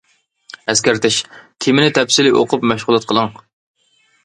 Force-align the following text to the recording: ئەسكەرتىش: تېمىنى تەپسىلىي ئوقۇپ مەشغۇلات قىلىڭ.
ئەسكەرتىش: 0.71 1.17
تېمىنى 1.65 1.93
تەپسىلىي 1.99 2.35
ئوقۇپ 2.41 2.67
مەشغۇلات 2.73 3.09
قىلىڭ. 3.13 3.33